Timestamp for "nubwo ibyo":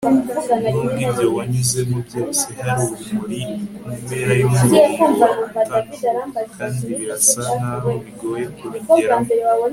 0.73-1.27